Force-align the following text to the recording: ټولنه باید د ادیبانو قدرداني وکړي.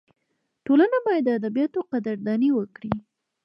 ټولنه 0.65 0.97
باید 1.05 1.23
د 1.27 1.29
ادیبانو 1.37 1.79
قدرداني 1.91 2.49
وکړي. 2.53 2.93